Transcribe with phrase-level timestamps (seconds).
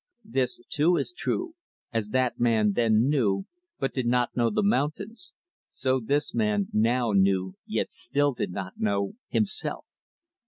[0.25, 1.53] This, too, is true;
[1.93, 3.45] as that man, then, knew,
[3.77, 5.31] but did not know, the mountains;
[5.69, 9.85] so this man, now, knew, yet still did not know, himself.